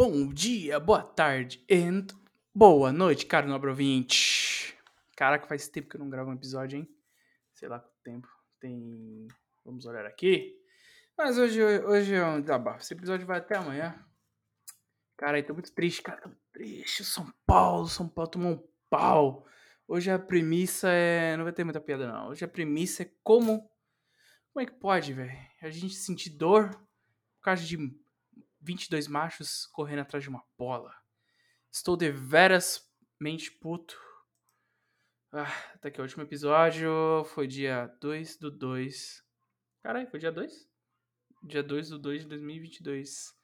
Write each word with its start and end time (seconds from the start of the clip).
Bom 0.00 0.28
dia, 0.28 0.78
boa 0.78 1.02
tarde 1.02 1.60
e 1.68 1.82
boa 2.54 2.92
noite, 2.92 3.26
caro 3.26 3.48
nobre 3.48 3.68
ouvinte. 3.68 4.78
Caraca, 5.16 5.48
faz 5.48 5.66
tempo 5.66 5.88
que 5.88 5.96
eu 5.96 5.98
não 5.98 6.08
gravo 6.08 6.30
um 6.30 6.34
episódio, 6.34 6.78
hein? 6.78 6.88
Sei 7.52 7.68
lá 7.68 7.80
quanto 7.80 7.96
tempo. 8.04 8.28
Tem. 8.60 9.26
Vamos 9.64 9.86
olhar 9.86 10.06
aqui. 10.06 10.56
Mas 11.16 11.36
hoje, 11.36 11.60
hoje 11.60 12.14
é 12.14 12.24
um 12.24 12.40
desabafo. 12.40 12.78
Esse 12.78 12.94
episódio 12.94 13.26
vai 13.26 13.38
até 13.38 13.56
amanhã. 13.56 14.00
Cara, 15.16 15.40
eu 15.40 15.44
tô 15.44 15.52
muito 15.52 15.74
triste, 15.74 16.00
cara. 16.00 16.20
Tô 16.20 16.30
triste. 16.52 17.04
São 17.04 17.28
Paulo, 17.44 17.88
São 17.88 18.08
Paulo 18.08 18.30
tomou 18.30 18.52
um 18.52 18.68
pau. 18.88 19.48
Hoje 19.88 20.12
a 20.12 20.16
premissa 20.16 20.88
é. 20.90 21.36
Não 21.36 21.42
vai 21.42 21.52
ter 21.52 21.64
muita 21.64 21.80
piada, 21.80 22.06
não. 22.06 22.28
Hoje 22.28 22.44
a 22.44 22.48
premissa 22.48 23.02
é 23.02 23.10
como. 23.24 23.68
Como 24.52 24.62
é 24.62 24.64
que 24.64 24.78
pode, 24.78 25.12
velho? 25.12 25.36
A 25.60 25.70
gente 25.70 25.96
sentir 25.96 26.30
dor 26.30 26.70
por 26.70 27.42
causa 27.42 27.64
de 27.64 27.76
22 28.60 29.06
machos 29.08 29.66
correndo 29.66 30.00
atrás 30.00 30.22
de 30.22 30.30
uma 30.30 30.44
bola. 30.56 30.94
Estou 31.70 31.96
deveras 31.96 32.88
mente 33.20 33.50
puto. 33.50 33.98
Ah, 35.32 35.52
tá 35.80 35.88
aqui 35.88 36.00
o 36.00 36.02
último 36.02 36.22
episódio. 36.22 37.24
Foi 37.26 37.46
dia 37.46 37.86
2 38.00 38.36
do 38.38 38.50
2. 38.50 39.24
Caralho, 39.82 40.08
foi 40.08 40.18
dia 40.18 40.32
2? 40.32 40.68
Dia 41.42 41.62
2 41.62 41.90
do 41.90 41.98
2 41.98 42.22
de 42.22 42.28
2022. 42.28 43.34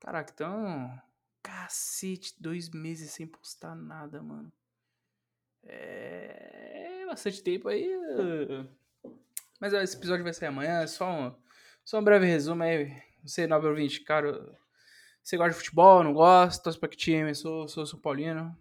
Caraca, 0.00 0.32
então. 0.32 1.02
Cacete, 1.42 2.34
dois 2.40 2.70
meses 2.70 3.10
sem 3.10 3.26
postar 3.26 3.74
nada, 3.74 4.22
mano. 4.22 4.52
É. 5.62 7.04
Bastante 7.06 7.42
tempo 7.42 7.68
aí. 7.68 7.88
Mas 9.60 9.72
esse 9.72 9.96
episódio 9.96 10.24
vai 10.24 10.32
sair 10.32 10.48
amanhã. 10.48 10.80
É 10.80 10.86
só 10.86 11.10
um, 11.10 11.34
só 11.84 11.98
um 11.98 12.04
breve 12.04 12.26
resumo 12.26 12.62
aí 12.62 13.13
você, 13.24 13.46
nobre 13.46 13.68
ouvinte, 13.68 14.02
cara, 14.02 14.58
você 15.24 15.38
gosta 15.38 15.52
de 15.52 15.56
futebol, 15.56 16.04
não 16.04 16.12
gosta? 16.12 16.62
Torce 16.62 16.78
pra 16.78 16.86
que 16.86 16.98
time? 16.98 17.34
Sou, 17.34 17.66
sou 17.66 17.86
São 17.86 17.98
Paulino. 17.98 18.54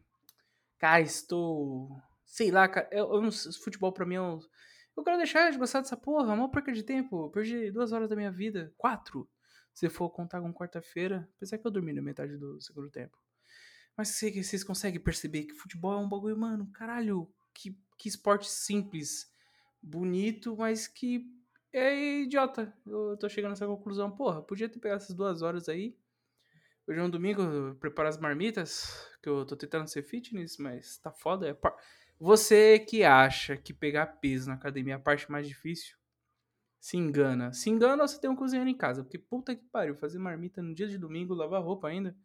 Cara, 0.79 1.01
estou. 1.01 2.01
Sei 2.25 2.51
lá, 2.51 2.69
cara. 2.69 2.87
Eu, 2.89 3.13
eu 3.13 3.31
futebol 3.31 3.91
pra 3.91 4.05
mim 4.05 4.15
eu. 4.15 4.39
Eu 4.95 5.03
quero 5.03 5.17
deixar 5.17 5.51
de 5.51 5.57
gostar 5.57 5.81
dessa 5.81 5.97
porra. 5.97 6.31
É 6.31 6.35
uma 6.35 6.49
perca 6.49 6.71
de 6.71 6.81
tempo. 6.81 7.25
Eu 7.25 7.29
perdi 7.29 7.69
duas 7.69 7.91
horas 7.91 8.07
da 8.07 8.15
minha 8.15 8.31
vida. 8.31 8.73
Quatro. 8.77 9.29
Se 9.73 9.89
for 9.89 10.09
contar 10.09 10.39
com 10.39 10.53
quarta-feira. 10.53 11.27
Apesar 11.35 11.57
que 11.57 11.67
eu 11.67 11.71
dormi 11.71 11.91
na 11.91 12.01
metade 12.01 12.37
do 12.37 12.61
segundo 12.61 12.89
tempo. 12.89 13.17
Mas 13.97 14.09
vocês 14.09 14.63
conseguem 14.63 15.01
perceber 15.01 15.43
que 15.43 15.53
futebol 15.53 15.93
é 15.93 15.97
um 15.97 16.07
bagulho, 16.07 16.37
mano. 16.37 16.71
Caralho. 16.71 17.29
Que, 17.53 17.77
que 17.97 18.07
esporte 18.07 18.49
simples. 18.49 19.29
Bonito, 19.81 20.55
mas 20.55 20.87
que 20.87 21.25
é 21.73 22.21
idiota. 22.21 22.73
Eu 22.85 23.17
tô 23.17 23.27
chegando 23.27 23.51
nessa 23.51 23.67
conclusão. 23.67 24.11
Porra, 24.11 24.41
podia 24.41 24.69
ter 24.69 24.79
pegado 24.79 25.01
essas 25.01 25.15
duas 25.15 25.41
horas 25.41 25.67
aí. 25.67 25.97
Hoje 26.85 26.99
é 26.99 27.03
um 27.03 27.09
domingo, 27.09 27.75
preparar 27.75 28.09
as 28.09 28.17
marmitas, 28.17 29.07
que 29.21 29.29
eu 29.29 29.45
tô 29.45 29.55
tentando 29.55 29.87
ser 29.87 30.03
fitness, 30.03 30.57
mas 30.57 30.97
tá 30.97 31.11
foda. 31.11 31.47
É 31.47 31.53
par... 31.53 31.75
Você 32.19 32.77
que 32.79 33.03
acha 33.03 33.57
que 33.57 33.73
pegar 33.73 34.05
peso 34.05 34.49
na 34.49 34.55
academia 34.55 34.93
é 34.93 34.97
a 34.97 34.99
parte 34.99 35.31
mais 35.31 35.47
difícil, 35.47 35.97
se 36.79 36.97
engana. 36.97 37.53
Se 37.53 37.69
engana 37.69 38.03
ou 38.03 38.07
você 38.07 38.19
tem 38.19 38.29
um 38.29 38.35
cozinheiro 38.35 38.69
em 38.69 38.75
casa, 38.75 39.01
porque 39.01 39.17
puta 39.17 39.55
que 39.55 39.63
pariu, 39.65 39.95
fazer 39.95 40.19
marmita 40.19 40.61
no 40.61 40.75
dia 40.75 40.87
de 40.87 40.97
domingo, 40.97 41.33
lavar 41.33 41.63
roupa 41.63 41.87
ainda. 41.87 42.15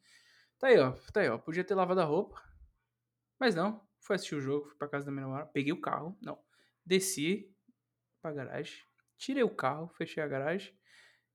Tá 0.59 0.67
aí, 0.67 0.79
ó, 0.79 0.91
tá 1.13 1.21
aí, 1.21 1.29
ó. 1.29 1.39
Podia 1.39 1.63
ter 1.63 1.77
lavado 1.77 2.01
a 2.01 2.05
roupa, 2.05 2.43
mas 3.39 3.55
não. 3.55 3.87
Fui 4.01 4.17
assistir 4.17 4.35
o 4.35 4.41
jogo, 4.41 4.67
fui 4.67 4.77
pra 4.77 4.89
casa 4.89 5.07
da 5.07 5.13
minha 5.13 5.23
namorada, 5.23 5.51
peguei 5.53 5.73
o 5.73 5.81
carro, 5.81 6.19
não. 6.21 6.39
Desci 6.85 7.55
pra 8.21 8.33
garagem, 8.33 8.83
Tirei 9.19 9.43
o 9.43 9.55
carro, 9.55 9.89
fechei 9.89 10.23
a 10.23 10.29
garagem, 10.29 10.73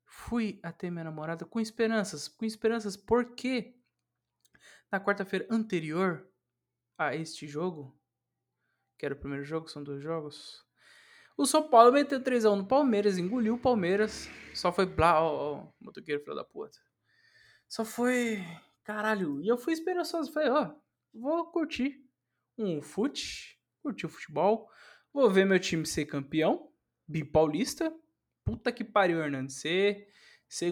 fui 0.05 0.59
até 0.63 0.89
minha 0.89 1.03
namorada 1.03 1.45
com 1.45 1.59
esperanças. 1.59 2.27
Com 2.27 2.45
esperanças 2.45 2.97
porque 2.97 3.75
na 4.91 4.99
quarta-feira 4.99 5.45
anterior 5.51 6.27
a 6.97 7.15
este 7.15 7.47
jogo, 7.47 7.95
que 8.97 9.05
era 9.05 9.13
o 9.13 9.19
primeiro 9.19 9.43
jogo, 9.43 9.67
são 9.67 9.83
dois 9.83 10.01
jogos, 10.01 10.65
o 11.35 11.45
São 11.45 11.67
Paulo 11.67 11.91
meteu 11.91 12.21
3x1 12.21 12.55
no 12.55 12.67
Palmeiras, 12.67 13.17
engoliu 13.17 13.55
o 13.55 13.59
Palmeiras, 13.59 14.29
só 14.53 14.71
foi 14.71 14.85
blá, 14.85 15.19
ó, 15.19 15.55
ó, 15.55 15.67
motoqueiro 15.81 16.21
filho 16.21 16.35
da 16.35 16.43
puta. 16.43 16.79
Só 17.67 17.83
foi, 17.83 18.39
caralho, 18.83 19.41
e 19.41 19.47
eu 19.47 19.57
fui 19.57 19.73
esperançoso, 19.73 20.31
falei, 20.31 20.49
ó, 20.49 20.75
vou 21.11 21.51
curtir 21.51 22.07
um 22.55 22.83
fute, 22.83 23.59
curtir 23.81 24.05
o 24.05 24.09
futebol, 24.09 24.69
vou 25.11 25.29
ver 25.29 25.45
meu 25.45 25.59
time 25.59 25.87
ser 25.87 26.05
campeão, 26.05 26.71
bipaulista. 27.13 27.93
Puta 28.43 28.71
que 28.71 28.83
pariu, 28.83 29.23
Hernando. 29.23 29.49
Você, 29.49 30.07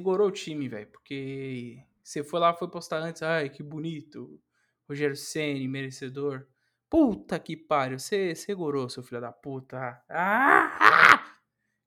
gorou 0.01 0.29
o 0.29 0.31
time, 0.31 0.67
velho. 0.67 0.87
Porque 0.87 1.85
você 2.03 2.23
foi 2.23 2.39
lá, 2.39 2.53
foi 2.53 2.69
postar 2.69 2.97
antes. 2.97 3.21
Ai, 3.21 3.49
que 3.49 3.61
bonito. 3.61 4.41
Rogério 4.89 5.15
Ceni 5.15 5.67
merecedor. 5.67 6.47
Puta 6.89 7.39
que 7.39 7.55
pariu. 7.55 7.99
Você, 7.99 8.33
gorou, 8.55 8.89
seu 8.89 9.03
filho 9.03 9.21
da 9.21 9.31
puta. 9.31 10.03
Ah! 10.09 11.37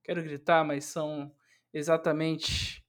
Quero 0.04 0.22
gritar, 0.22 0.64
mas 0.64 0.84
são 0.84 1.34
exatamente. 1.72 2.82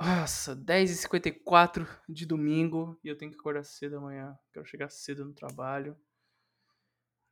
Nossa, 0.00 0.56
10h54 0.56 1.86
de 2.08 2.26
domingo. 2.26 2.98
E 3.04 3.08
eu 3.08 3.16
tenho 3.16 3.30
que 3.30 3.38
acordar 3.38 3.62
cedo 3.62 3.98
amanhã. 3.98 4.36
Quero 4.52 4.66
chegar 4.66 4.88
cedo 4.88 5.24
no 5.24 5.34
trabalho. 5.34 5.96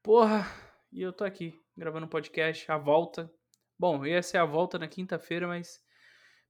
Porra, 0.02 0.46
e 0.92 1.00
eu 1.00 1.12
tô 1.12 1.24
aqui 1.24 1.58
gravando 1.76 2.06
um 2.06 2.08
podcast, 2.08 2.70
a 2.70 2.76
volta. 2.76 3.32
Bom, 3.78 4.04
ia 4.04 4.22
ser 4.22 4.36
a 4.36 4.44
volta 4.44 4.78
na 4.78 4.86
quinta-feira, 4.86 5.48
mas 5.48 5.82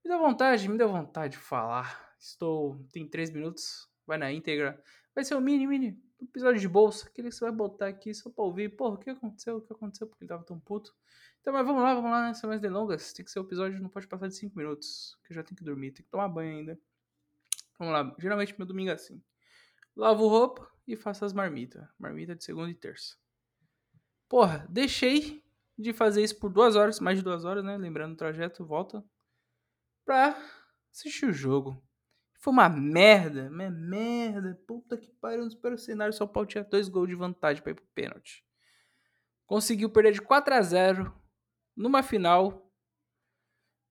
me 0.05 0.11
deu 0.11 0.19
vontade, 0.19 0.69
me 0.69 0.77
deu 0.77 0.89
vontade 0.89 1.33
de 1.33 1.39
falar. 1.39 2.13
Estou. 2.19 2.85
Tem 2.93 3.09
três 3.09 3.31
minutos, 3.31 3.89
vai 4.07 4.19
na 4.19 4.33
íntegra. 4.33 4.83
Vai 5.15 5.25
ser 5.25 5.37
o 5.37 5.41
mini, 5.41 5.67
mini 5.67 6.03
episódio 6.21 6.61
de 6.61 6.69
bolsa, 6.69 7.09
aquele 7.09 7.29
que 7.29 7.35
você 7.35 7.45
vai 7.45 7.53
botar 7.53 7.89
aqui 7.89 8.13
só 8.15 8.31
pra 8.31 8.45
ouvir. 8.45 8.77
Porra, 8.77 8.95
o 8.95 8.99
que 8.99 9.11
aconteceu? 9.11 9.57
O 9.57 9.61
que 9.61 9.73
aconteceu? 9.73 10.07
Porque 10.07 10.25
ele 10.25 10.29
tava 10.29 10.45
tão 10.45 10.59
puto. 10.59 10.95
Então, 11.41 11.53
mas 11.53 11.67
vamos 11.67 11.83
lá, 11.83 11.95
vamos 11.95 12.11
lá, 12.11 12.27
nessa 12.27 12.47
mais 12.47 12.61
delongas. 12.61 13.13
Tem 13.13 13.25
que 13.25 13.31
ser 13.31 13.41
o 13.41 13.43
episódio, 13.43 13.81
não 13.81 13.89
pode 13.89 14.07
passar 14.07 14.29
de 14.29 14.37
cinco 14.37 14.57
minutos, 14.57 15.19
que 15.25 15.33
eu 15.33 15.37
já 15.37 15.43
tenho 15.43 15.57
que 15.57 15.65
dormir, 15.65 15.93
tem 15.93 16.05
que 16.05 16.11
tomar 16.11 16.29
banho 16.29 16.59
ainda. 16.59 16.79
Vamos 17.79 17.95
lá, 17.95 18.15
geralmente 18.19 18.55
meu 18.57 18.67
domingo 18.67 18.91
é 18.91 18.95
assim. 18.95 19.23
Lavo 19.97 20.27
roupa 20.29 20.69
e 20.87 20.97
faço 20.97 21.25
as 21.25 21.33
marmitas. 21.33 21.87
Marmita 21.99 22.35
de 22.35 22.45
segunda 22.45 22.71
e 22.71 22.75
terça. 22.75 23.17
Porra, 24.33 24.67
deixei 24.71 25.45
de 25.77 25.93
fazer 25.93 26.25
isso 26.25 26.41
por 26.41 26.51
duas 26.51 26.75
horas, 26.75 26.99
mais 26.99 27.19
de 27.19 27.23
duas 27.23 27.45
horas, 27.45 27.63
né? 27.63 27.77
Lembrando 27.77 28.15
o 28.15 28.17
trajeto, 28.17 28.65
volta. 28.65 29.05
Pra 30.07 30.35
assistir 30.91 31.27
o 31.27 31.33
jogo. 31.35 31.77
Foi 32.39 32.51
uma 32.51 32.67
merda, 32.67 33.51
uma 33.51 33.69
merda. 33.69 34.59
Puta 34.67 34.97
que 34.97 35.13
pariu, 35.13 35.45
nos 35.45 35.55
primeiros 35.55 35.85
cenários, 35.85 36.17
São 36.17 36.27
Paulo 36.27 36.49
tinha 36.49 36.65
dois 36.65 36.89
gols 36.89 37.11
de 37.11 37.15
vantagem 37.15 37.63
pra 37.63 37.73
ir 37.73 37.75
pro 37.75 37.85
pênalti. 37.95 38.43
Conseguiu 39.45 39.91
perder 39.91 40.13
de 40.13 40.23
4 40.23 40.55
a 40.55 40.63
0 40.63 41.15
numa 41.77 42.03
final, 42.03 42.73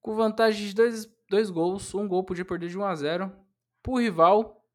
com 0.01 0.15
vantagem 0.15 0.69
de 0.69 0.73
dois, 0.73 1.05
dois 1.29 1.51
gols. 1.51 1.93
Um 1.93 2.07
gol 2.07 2.23
podia 2.23 2.43
perder 2.43 2.67
de 2.67 2.79
1 2.79 2.83
a 2.83 2.95
0 2.95 3.31
pro 3.83 3.99
rival. 3.99 4.67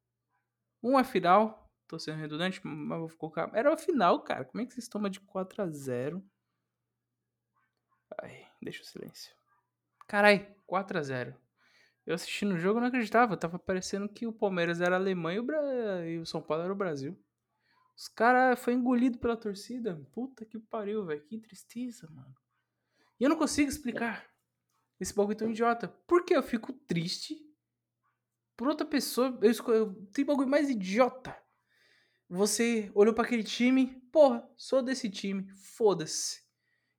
Uma 0.81 1.03
final, 1.03 1.66
Tô 1.87 1.97
sendo 1.97 2.17
redundante, 2.17 2.59
mas 2.65 2.99
vou 2.99 3.09
colocar. 3.17 3.49
Era 3.53 3.73
o 3.73 3.77
final, 3.77 4.21
cara. 4.21 4.43
Como 4.43 4.61
é 4.61 4.65
que 4.65 4.73
vocês 4.73 4.89
tomam 4.89 5.09
de 5.09 5.21
4 5.21 5.63
a 5.63 5.67
0 5.67 6.23
Ai, 8.21 8.45
deixa 8.61 8.81
o 8.81 8.85
silêncio. 8.85 9.33
Carai, 10.05 10.53
4 10.65 10.97
a 10.97 11.01
0 11.01 11.35
Eu 12.05 12.15
assistindo 12.15 12.55
o 12.55 12.57
jogo 12.57 12.81
não 12.81 12.87
acreditava. 12.87 13.37
Tava 13.37 13.57
parecendo 13.57 14.09
que 14.09 14.27
o 14.27 14.33
Palmeiras 14.33 14.81
era 14.81 14.95
a 14.95 14.99
Alemanha 14.99 15.37
e 15.37 15.39
o, 15.39 15.43
Bra... 15.43 16.05
e 16.05 16.19
o 16.19 16.25
São 16.25 16.41
Paulo 16.41 16.63
era 16.63 16.73
o 16.73 16.75
Brasil. 16.75 17.17
Os 17.95 18.09
caras 18.09 18.59
foi 18.59 18.73
engolido 18.73 19.17
pela 19.17 19.37
torcida. 19.37 19.95
Puta 20.11 20.45
que 20.45 20.59
pariu, 20.59 21.05
velho. 21.05 21.23
Que 21.23 21.37
tristeza, 21.37 22.09
mano. 22.09 22.35
E 23.17 23.23
eu 23.23 23.29
não 23.29 23.37
consigo 23.37 23.69
explicar 23.69 24.29
esse 24.99 25.15
bagulho 25.15 25.37
tão 25.37 25.49
idiota. 25.49 25.87
Por 26.05 26.25
que 26.25 26.35
eu 26.35 26.43
fico 26.43 26.73
triste 26.73 27.35
por 28.57 28.67
outra 28.67 28.85
pessoa? 28.85 29.37
Eu, 29.41 29.49
escolho... 29.49 30.09
Bagulho 30.25 30.49
mais 30.49 30.69
idiota 30.69 31.46
você 32.29 32.91
olhou 32.93 33.13
para 33.13 33.25
aquele 33.25 33.43
time, 33.43 34.01
porra, 34.11 34.47
sou 34.57 34.81
desse 34.81 35.09
time, 35.09 35.47
foda-se. 35.55 36.41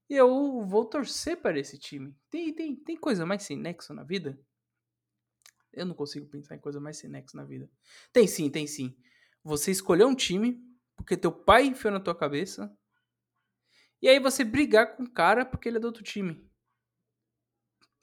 E 0.09 0.15
eu 0.15 0.65
vou 0.65 0.87
torcer 0.87 1.37
para 1.37 1.59
esse 1.59 1.79
time. 1.79 2.17
Tem, 2.31 2.53
tem, 2.55 2.75
tem 2.75 2.97
coisa 2.97 3.27
mais 3.27 3.43
sem 3.43 3.57
nexo 3.57 3.93
na 3.93 4.03
vida? 4.03 4.41
Eu 5.73 5.85
não 5.85 5.95
consigo 5.95 6.27
pensar 6.27 6.57
em 6.57 6.61
coisa 6.61 6.81
mais 6.81 6.97
sem 6.97 7.11
nexo 7.11 7.37
na 7.37 7.45
vida. 7.45 7.71
Tem 8.13 8.27
sim, 8.27 8.51
tem 8.51 8.67
sim. 8.67 8.97
Você 9.45 9.71
escolheu 9.71 10.09
um 10.09 10.15
time 10.15 10.67
porque 10.97 11.17
teu 11.17 11.31
pai 11.31 11.67
enfiou 11.67 11.93
na 11.93 12.01
tua 12.01 12.15
cabeça. 12.15 12.75
E 14.01 14.09
aí 14.09 14.19
você 14.19 14.45
brigar 14.45 14.97
com 14.97 15.03
o 15.03 15.11
cara 15.11 15.45
porque 15.45 15.69
ele 15.69 15.77
é 15.77 15.81
do 15.81 15.87
outro 15.87 16.03
time. 16.03 16.49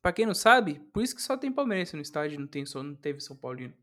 Pra 0.02 0.14
quem 0.14 0.28
não 0.28 0.36
sabe, 0.36 0.80
por 0.94 1.02
isso 1.02 1.16
que 1.16 1.22
só 1.22 1.36
tem 1.36 1.52
palmeirense 1.52 1.96
no 1.96 2.02
estádio, 2.02 2.40
não, 2.40 2.46
tem, 2.46 2.66
só, 2.66 2.84
não 2.84 2.96
teve 2.96 3.20
São 3.20 3.36
Paulino. 3.36 3.76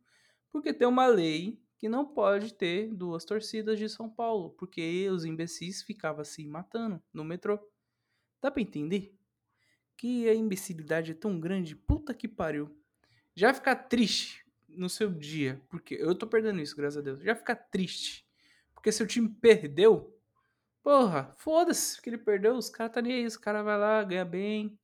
Porque 0.52 0.72
tem 0.72 0.86
uma 0.86 1.06
lei 1.06 1.60
que 1.82 1.88
não 1.88 2.06
pode 2.06 2.54
ter 2.54 2.94
duas 2.94 3.24
torcidas 3.24 3.76
de 3.76 3.88
São 3.88 4.08
Paulo, 4.08 4.50
porque 4.50 5.10
os 5.10 5.24
imbecis 5.24 5.82
ficavam 5.82 6.24
se 6.24 6.46
matando 6.46 7.02
no 7.12 7.24
metrô. 7.24 7.58
Dá 8.40 8.52
pra 8.52 8.62
entender? 8.62 9.18
Que 9.96 10.28
a 10.28 10.32
imbecilidade 10.32 11.10
é 11.10 11.14
tão 11.14 11.40
grande, 11.40 11.74
puta 11.74 12.14
que 12.14 12.28
pariu. 12.28 12.72
Já 13.34 13.52
ficar 13.52 13.74
triste 13.74 14.46
no 14.68 14.88
seu 14.88 15.10
dia, 15.10 15.60
porque 15.68 15.96
eu 15.96 16.14
tô 16.14 16.24
perdendo 16.24 16.60
isso, 16.60 16.76
graças 16.76 16.98
a 16.98 17.00
Deus, 17.00 17.20
já 17.20 17.34
ficar 17.34 17.56
triste. 17.56 18.24
Porque 18.72 18.92
seu 18.92 19.04
time 19.04 19.28
perdeu, 19.28 20.16
porra, 20.84 21.34
foda-se 21.36 22.00
que 22.00 22.10
ele 22.10 22.18
perdeu, 22.18 22.54
os 22.54 22.70
caras 22.70 22.94
tá 22.94 23.02
nem 23.02 23.14
aí, 23.14 23.26
os 23.26 23.36
caras 23.36 23.64
vai 23.64 23.76
lá, 23.76 24.04
ganha 24.04 24.24
bem, 24.24 24.78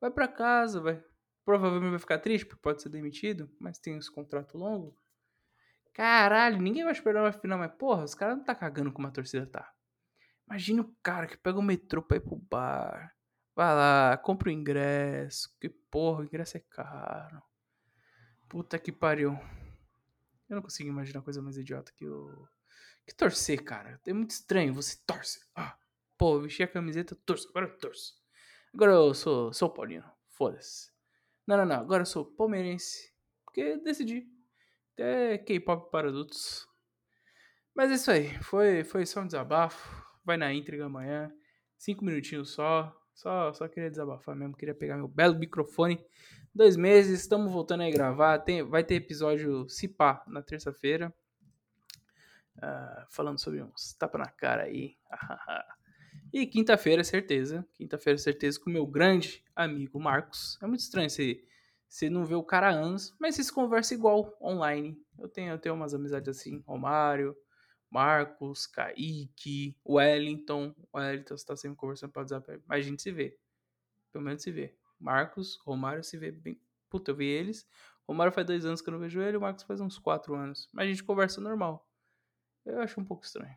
vai 0.00 0.12
para 0.12 0.28
casa, 0.28 0.80
vai. 0.80 1.02
Provavelmente 1.44 1.90
vai 1.90 1.98
ficar 1.98 2.20
triste, 2.20 2.46
porque 2.46 2.62
pode 2.62 2.82
ser 2.82 2.88
demitido, 2.88 3.50
mas 3.58 3.80
tem 3.80 3.96
esse 3.96 4.12
contrato 4.12 4.56
longo. 4.56 4.99
Caralho, 5.92 6.60
ninguém 6.60 6.84
vai 6.84 6.92
esperar 6.92 7.22
uma 7.22 7.32
final, 7.32 7.58
mas 7.58 7.72
porra, 7.72 8.04
os 8.04 8.14
caras 8.14 8.36
não 8.36 8.44
tá 8.44 8.54
cagando 8.54 8.92
como 8.92 9.06
a 9.06 9.10
torcida 9.10 9.46
tá. 9.46 9.72
Imagina 10.46 10.82
o 10.82 10.94
cara 11.02 11.26
que 11.26 11.36
pega 11.36 11.58
o 11.58 11.62
metrô 11.62 12.02
pra 12.02 12.16
ir 12.16 12.20
pro 12.20 12.36
bar. 12.36 13.14
Vai 13.54 13.74
lá, 13.74 14.16
compra 14.16 14.48
o 14.48 14.52
ingresso. 14.52 15.54
Que 15.60 15.68
porra, 15.68 16.20
o 16.20 16.24
ingresso 16.24 16.56
é 16.56 16.60
caro. 16.60 17.42
Puta 18.48 18.78
que 18.78 18.90
pariu. 18.90 19.38
Eu 20.48 20.56
não 20.56 20.62
consigo 20.62 20.88
imaginar 20.88 21.22
coisa 21.22 21.40
mais 21.40 21.56
idiota 21.56 21.92
que 21.92 22.06
o. 22.08 22.48
Que 23.06 23.14
torcer, 23.14 23.62
cara. 23.62 24.00
É 24.06 24.12
muito 24.12 24.30
estranho. 24.30 24.74
Você 24.74 24.98
torce. 25.06 25.40
Ah, 25.54 25.76
pô, 26.18 26.36
eu 26.36 26.42
vesti 26.42 26.62
a 26.62 26.68
camiseta, 26.68 27.16
torço. 27.24 27.48
Agora 27.50 27.66
eu 27.66 27.78
torço. 27.78 28.20
Agora 28.74 28.92
eu 28.92 29.14
sou 29.14 29.52
sou 29.52 29.70
Paulino. 29.70 30.10
Foda-se. 30.28 30.90
Não, 31.46 31.56
não, 31.56 31.64
não. 31.64 31.76
Agora 31.76 32.02
eu 32.02 32.06
sou 32.06 32.24
palmeirense. 32.24 33.12
Porque 33.44 33.76
decidi. 33.78 34.28
Até 35.00 35.38
K-pop 35.38 35.90
para 35.90 36.08
adultos. 36.08 36.68
Mas 37.74 37.90
é 37.90 37.94
isso 37.94 38.10
aí. 38.10 38.34
Foi, 38.42 38.84
foi 38.84 39.06
só 39.06 39.22
um 39.22 39.26
desabafo. 39.26 40.04
Vai 40.22 40.36
na 40.36 40.52
íntegra 40.52 40.84
amanhã. 40.84 41.32
Cinco 41.78 42.04
minutinhos 42.04 42.50
só. 42.50 42.94
Só, 43.14 43.50
só 43.54 43.66
queria 43.66 43.88
desabafar 43.88 44.36
mesmo. 44.36 44.54
Queria 44.54 44.74
pegar 44.74 44.98
meu 44.98 45.08
belo 45.08 45.38
microfone. 45.38 46.04
Dois 46.54 46.76
meses. 46.76 47.18
Estamos 47.18 47.50
voltando 47.50 47.82
aí 47.82 47.90
gravar. 47.90 48.40
Tem, 48.40 48.62
vai 48.62 48.84
ter 48.84 48.96
episódio 48.96 49.66
Cipá 49.70 50.22
na 50.26 50.42
terça-feira. 50.42 51.10
Uh, 52.58 53.06
falando 53.08 53.38
sobre 53.38 53.62
uns 53.62 53.94
tapa 53.94 54.18
na 54.18 54.28
cara 54.28 54.64
aí. 54.64 54.98
e 56.30 56.46
quinta-feira, 56.46 57.02
certeza. 57.02 57.66
Quinta-feira, 57.72 58.18
certeza, 58.18 58.60
com 58.60 58.68
o 58.68 58.72
meu 58.72 58.86
grande 58.86 59.42
amigo 59.56 59.98
Marcos. 59.98 60.58
É 60.62 60.66
muito 60.66 60.80
estranho 60.80 61.08
você, 61.08 61.42
você 61.90 62.08
não 62.08 62.24
ver 62.24 62.36
o 62.36 62.44
cara 62.44 62.68
há 62.68 62.70
anos, 62.70 63.12
mas 63.18 63.34
vocês 63.34 63.50
conversam 63.50 63.98
igual 63.98 64.32
online. 64.40 64.96
Eu 65.18 65.28
tenho, 65.28 65.50
eu 65.50 65.58
tenho 65.58 65.74
umas 65.74 65.92
amizades 65.92 66.28
assim, 66.28 66.62
Romário, 66.64 67.36
Marcos, 67.90 68.64
Kaique, 68.64 69.76
Wellington. 69.84 70.72
O 70.92 70.98
Wellington 70.98 71.34
está 71.34 71.56
sempre 71.56 71.76
conversando 71.76 72.12
para 72.12 72.22
WhatsApp, 72.22 72.62
mas 72.64 72.86
a 72.86 72.88
gente 72.88 73.02
se 73.02 73.10
vê. 73.10 73.36
Pelo 74.12 74.24
menos 74.24 74.40
se 74.40 74.52
vê. 74.52 74.72
Marcos, 75.00 75.58
Romário 75.64 76.04
se 76.04 76.16
vê 76.16 76.30
bem. 76.30 76.60
Puta, 76.88 77.10
eu 77.10 77.16
vi 77.16 77.26
eles. 77.26 77.66
Romário 78.06 78.32
faz 78.32 78.46
dois 78.46 78.64
anos 78.64 78.80
que 78.80 78.88
eu 78.88 78.92
não 78.92 79.00
vejo 79.00 79.20
ele, 79.20 79.36
o 79.36 79.40
Marcos 79.40 79.64
faz 79.64 79.80
uns 79.80 79.98
quatro 79.98 80.36
anos. 80.36 80.68
Mas 80.72 80.84
a 80.84 80.88
gente 80.90 81.02
conversa 81.02 81.40
normal. 81.40 81.84
Eu 82.64 82.80
acho 82.80 83.00
um 83.00 83.04
pouco 83.04 83.24
estranho. 83.24 83.56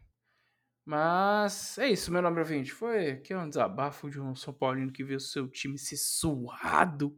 Mas 0.83 1.77
é 1.77 1.87
isso, 1.87 2.11
meu 2.11 2.21
nome 2.21 2.41
é 2.41 2.43
Vinte. 2.43 2.71
Foi 2.73 3.11
aqui 3.11 3.35
um 3.35 3.47
desabafo 3.47 4.09
de 4.09 4.19
um 4.19 4.35
São 4.35 4.51
Paulino 4.51 4.91
que 4.91 5.03
viu 5.03 5.19
seu 5.19 5.47
time 5.47 5.77
ser 5.77 5.97
suado, 5.97 7.15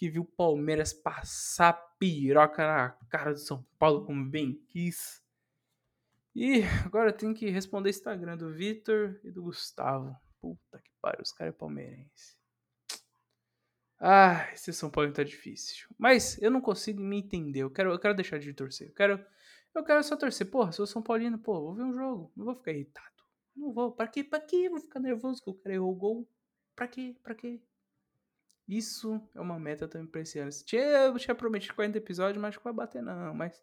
que 0.00 0.08
viu 0.08 0.22
o 0.22 0.24
Palmeiras 0.24 0.94
passar 0.94 1.74
piroca 1.98 2.66
na 2.66 2.90
cara 3.10 3.34
do 3.34 3.38
São 3.38 3.62
Paulo 3.78 4.06
como 4.06 4.24
bem 4.24 4.54
quis. 4.68 5.22
E 6.34 6.62
agora 6.86 7.12
tenho 7.12 7.34
que 7.34 7.50
responder 7.50 7.90
Instagram 7.90 8.38
do 8.38 8.50
Vitor 8.50 9.20
e 9.22 9.30
do 9.30 9.42
Gustavo. 9.42 10.16
Puta 10.40 10.80
que 10.80 10.90
pariu, 11.02 11.20
os 11.20 11.32
caras 11.32 11.52
é 11.52 11.58
palmeirense. 11.58 12.34
Ah, 13.98 14.50
esse 14.54 14.72
São 14.72 14.88
Paulo 14.88 15.12
tá 15.12 15.22
difícil. 15.22 15.86
Mas 15.98 16.40
eu 16.40 16.50
não 16.50 16.62
consigo 16.62 17.02
me 17.02 17.18
entender. 17.18 17.60
Eu 17.60 17.70
quero, 17.70 17.92
eu 17.92 17.98
quero 17.98 18.14
deixar 18.14 18.38
de 18.38 18.54
torcer. 18.54 18.88
Eu 18.88 18.94
quero, 18.94 19.26
eu 19.74 19.84
quero 19.84 20.02
só 20.02 20.16
torcer. 20.16 20.50
Porra, 20.50 20.72
sou 20.72 20.86
São 20.86 21.02
Paulino, 21.02 21.38
pô, 21.38 21.60
vou 21.60 21.74
ver 21.74 21.82
um 21.82 21.92
jogo. 21.92 22.32
Não 22.34 22.46
vou 22.46 22.54
ficar 22.54 22.72
irritado. 22.72 23.22
Não 23.54 23.70
vou. 23.70 23.92
Pra 23.92 24.08
quê? 24.08 24.24
Pra 24.24 24.40
quê? 24.40 24.70
Vou 24.70 24.80
ficar 24.80 24.98
nervoso 24.98 25.42
que 25.42 25.50
o 25.50 25.54
cara 25.54 25.74
errou 25.74 25.92
o 25.92 25.94
gol. 25.94 26.26
Pra 26.74 26.88
quê? 26.88 27.14
Pra 27.22 27.34
quê? 27.34 27.60
Isso 28.70 29.20
é 29.34 29.40
uma 29.40 29.58
meta 29.58 29.88
também 29.88 30.06
pra 30.06 30.20
esse 30.20 30.38
ano. 30.38 30.50
Eu 30.72 31.18
tinha 31.18 31.34
prometido 31.34 31.74
40 31.74 31.98
episódios, 31.98 32.40
mas 32.40 32.56
que 32.56 32.62
vai 32.62 32.72
bater 32.72 33.02
não. 33.02 33.34
Mas 33.34 33.60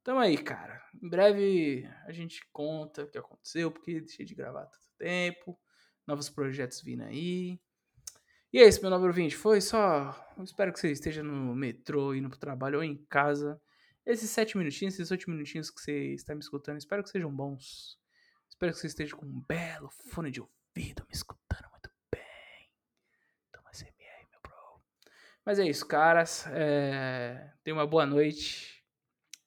então 0.00 0.18
aí, 0.18 0.38
cara. 0.38 0.80
Em 1.02 1.08
breve 1.08 1.90
a 2.06 2.12
gente 2.12 2.40
conta 2.52 3.02
o 3.02 3.10
que 3.10 3.18
aconteceu, 3.18 3.70
porque 3.70 4.00
deixei 4.00 4.24
de 4.24 4.34
gravar 4.34 4.66
tanto 4.66 4.86
tempo. 4.96 5.58
Novos 6.06 6.30
projetos 6.30 6.80
vindo 6.82 7.02
aí. 7.02 7.58
E 8.52 8.58
é 8.60 8.68
isso, 8.68 8.80
meu 8.80 8.90
nobre 8.90 9.08
ouvinte. 9.08 9.34
Foi 9.34 9.60
só. 9.60 10.14
Espero 10.44 10.72
que 10.72 10.78
você 10.78 10.92
esteja 10.92 11.22
no 11.22 11.54
metrô, 11.56 12.14
indo 12.14 12.28
pro 12.28 12.38
trabalho 12.38 12.78
ou 12.78 12.84
em 12.84 12.96
casa. 13.06 13.60
Esses 14.06 14.30
sete 14.30 14.56
minutinhos, 14.56 14.94
esses 14.94 15.10
oito 15.10 15.28
minutinhos 15.30 15.70
que 15.70 15.80
você 15.80 16.14
está 16.14 16.34
me 16.34 16.40
escutando, 16.40 16.76
espero 16.76 17.02
que 17.02 17.08
sejam 17.08 17.34
bons. 17.34 17.98
Espero 18.48 18.72
que 18.72 18.78
você 18.78 18.86
esteja 18.86 19.16
com 19.16 19.26
um 19.26 19.42
belo 19.48 19.88
fone 20.12 20.30
de 20.30 20.40
ouvido 20.40 21.04
me 21.08 21.14
escutando 21.14 21.68
muito 21.70 21.90
bem. 22.12 22.70
Toma 23.50 23.70
CMR, 23.72 24.28
meu 24.30 24.40
bro. 24.42 24.82
Mas 25.44 25.58
é 25.58 25.64
isso, 25.64 25.86
caras. 25.86 26.46
É... 26.50 27.50
Tenha 27.62 27.76
uma 27.76 27.86
boa 27.86 28.06
noite. 28.06 28.82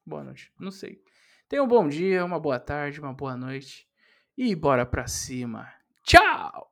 Boa 0.06 0.24
noite. 0.24 0.52
Não 0.60 0.72
sei. 0.72 1.02
Tenha 1.50 1.64
um 1.64 1.68
bom 1.68 1.88
dia, 1.88 2.24
uma 2.24 2.40
boa 2.40 2.60
tarde, 2.60 3.00
uma 3.00 3.14
boa 3.14 3.36
noite. 3.36 3.88
E 4.38 4.56
bora 4.56 4.86
pra 4.86 5.08
cima. 5.08 5.68
Tchau! 6.04 6.67